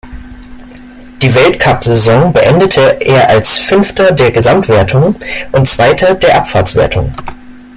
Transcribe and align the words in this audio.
Die 1.21 1.35
Weltcupsaison 1.35 2.33
beendete 2.33 2.97
er 3.01 3.29
als 3.29 3.59
Fünfter 3.59 4.11
der 4.11 4.31
Gesamtwertung 4.31 5.13
und 5.51 5.67
Zweiter 5.69 6.15
der 6.15 6.37
Abfahrtswertung. 6.37 7.13